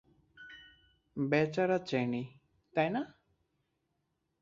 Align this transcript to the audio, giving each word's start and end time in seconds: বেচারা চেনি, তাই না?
বেচারা 1.17 1.77
চেনি, 1.79 2.23
তাই 2.73 2.89
না? 2.89 3.01